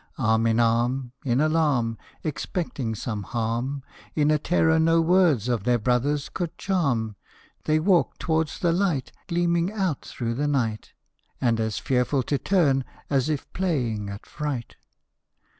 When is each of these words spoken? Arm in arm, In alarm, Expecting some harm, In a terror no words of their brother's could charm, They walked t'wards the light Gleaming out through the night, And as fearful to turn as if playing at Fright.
Arm 0.17 0.47
in 0.47 0.59
arm, 0.59 1.11
In 1.23 1.39
alarm, 1.39 1.95
Expecting 2.23 2.95
some 2.95 3.21
harm, 3.21 3.83
In 4.15 4.31
a 4.31 4.39
terror 4.39 4.79
no 4.79 4.99
words 4.99 5.47
of 5.47 5.63
their 5.63 5.77
brother's 5.77 6.27
could 6.27 6.57
charm, 6.57 7.15
They 7.65 7.77
walked 7.79 8.21
t'wards 8.21 8.57
the 8.57 8.71
light 8.73 9.11
Gleaming 9.27 9.71
out 9.71 10.03
through 10.03 10.33
the 10.33 10.47
night, 10.47 10.93
And 11.39 11.59
as 11.59 11.77
fearful 11.77 12.23
to 12.23 12.39
turn 12.39 12.83
as 13.11 13.29
if 13.29 13.53
playing 13.53 14.09
at 14.09 14.25
Fright. 14.25 14.75